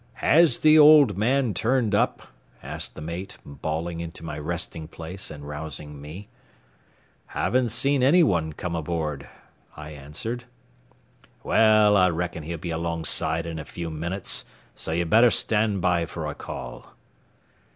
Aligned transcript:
"Has 0.13 0.57
the 0.57 0.79
old 0.79 1.15
man 1.15 1.53
turned 1.53 1.93
up?" 1.93 2.23
asked 2.63 2.95
the 2.95 3.03
mate, 3.03 3.37
bawling 3.45 3.99
into 3.99 4.25
my 4.25 4.35
resting 4.39 4.87
place 4.87 5.29
and 5.29 5.47
rousing 5.47 6.01
me. 6.01 6.27
"Haven't 7.27 7.69
seen 7.69 8.01
any 8.01 8.23
one 8.23 8.51
come 8.53 8.75
aboard," 8.75 9.29
I 9.77 9.91
answered. 9.91 10.45
"Well, 11.43 11.95
I 11.95 12.09
reckon 12.09 12.41
he'll 12.41 12.57
be 12.57 12.71
alongside 12.71 13.45
in 13.45 13.59
a 13.59 13.63
few 13.63 13.91
minutes; 13.91 14.43
so 14.73 14.91
you 14.91 15.05
better 15.05 15.29
stand 15.29 15.81
by 15.81 16.07
for 16.07 16.25
a 16.25 16.33
call." 16.33 16.95